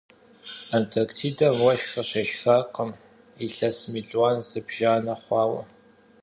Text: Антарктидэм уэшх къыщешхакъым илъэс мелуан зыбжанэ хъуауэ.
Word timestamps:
Антарктидэм 0.77 1.55
уэшх 1.63 1.87
къыщешхакъым 1.93 2.91
илъэс 3.45 3.77
мелуан 3.91 4.37
зыбжанэ 4.49 5.13
хъуауэ. 5.21 5.61